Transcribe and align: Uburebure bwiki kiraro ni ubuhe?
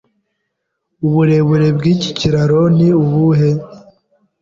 Uburebure 1.05 1.67
bwiki 1.77 2.09
kiraro 2.19 2.61
ni 2.77 2.89
ubuhe? 3.01 3.49